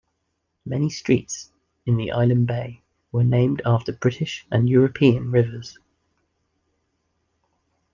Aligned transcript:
Many 0.65 0.89
streets 0.89 1.51
in 1.85 1.99
Island 2.11 2.47
Bay 2.47 2.81
were 3.11 3.23
named 3.23 3.61
after 3.65 3.93
British 3.93 4.47
and 4.51 4.67
European 4.67 5.29
rivers. 5.29 5.77